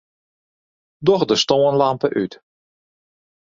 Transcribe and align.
Doch 1.07 1.25
de 1.29 1.35
stânlampe 1.43 2.07
út. 2.23 2.33